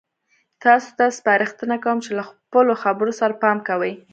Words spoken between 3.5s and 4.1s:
کوئ.